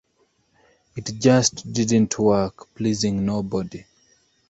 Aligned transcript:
It 0.97 1.19
just 1.19 1.71
didn't 1.71 2.17
work, 2.17 2.73
pleasing 2.73 3.23
nobody. 3.23 3.85